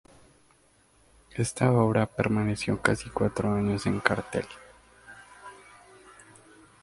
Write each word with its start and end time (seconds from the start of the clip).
Esta 1.35 1.71
obra 1.71 2.07
permaneció 2.07 2.81
casi 2.81 3.11
cuatro 3.11 3.53
años 3.53 3.85
en 3.85 3.99
cartel. 3.99 4.47